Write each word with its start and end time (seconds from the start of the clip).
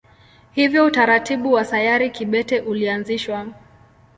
Hivyo 0.51 0.85
utaratibu 0.85 1.51
wa 1.53 1.65
sayari 1.65 2.09
kibete 2.09 2.59
ulianzishwa. 2.59 3.47